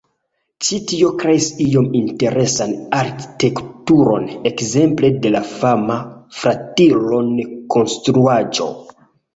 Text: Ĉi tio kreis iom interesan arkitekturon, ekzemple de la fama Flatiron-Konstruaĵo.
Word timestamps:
Ĉi 0.67 0.77
tio 0.91 1.09
kreis 1.23 1.49
iom 1.65 1.89
interesan 1.99 2.73
arkitekturon, 3.01 4.27
ekzemple 4.53 5.13
de 5.27 5.35
la 5.37 5.43
fama 5.53 6.01
Flatiron-Konstruaĵo. 6.41 8.75